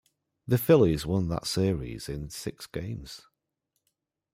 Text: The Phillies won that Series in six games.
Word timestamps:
The 0.47 0.57
Phillies 0.57 1.05
won 1.05 1.27
that 1.29 1.45
Series 1.45 2.09
in 2.09 2.31
six 2.31 2.65
games. 2.65 3.27